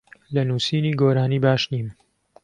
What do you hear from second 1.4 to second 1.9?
باش نیم.